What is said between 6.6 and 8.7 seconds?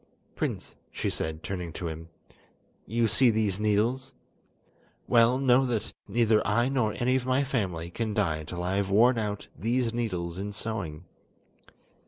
nor any of my family can die till